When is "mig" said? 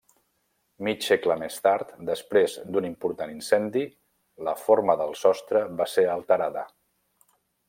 0.85-1.03